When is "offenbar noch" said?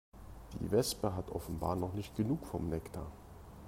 1.29-1.93